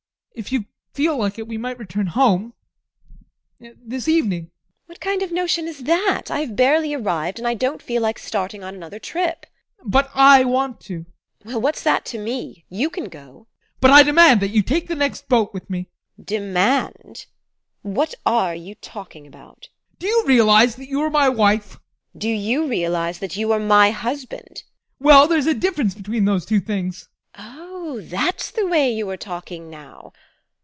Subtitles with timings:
[0.33, 2.53] If you feel like it, we might return home
[3.59, 4.43] this evening!
[4.45, 4.51] TEKLA.
[4.87, 6.31] What kind of notion is that?
[6.31, 9.45] I have barely arrived and I don't feel like starting on another trip.
[9.81, 9.91] ADOLPH.
[9.91, 10.99] But I want to.
[10.99, 11.05] TEKLA.
[11.43, 12.65] Well, what's that to me?
[12.69, 13.19] You can go!
[13.19, 13.81] ADOLPH.
[13.81, 15.81] But I demand that you take the next boat with me!
[16.17, 16.25] TEKLA.
[16.25, 17.25] Demand?
[17.81, 19.67] What are you talking about?
[19.67, 19.99] ADOLPH.
[19.99, 21.73] Do you realise that you are my wife?
[22.15, 22.19] TEKLA.
[22.19, 24.63] Do you realise that you are my husband?
[24.63, 25.01] ADOLPH.
[25.01, 27.09] Well, there's a difference between those two things.
[27.35, 27.57] TEKLA.
[27.93, 30.13] Oh, that's the way you are talking now!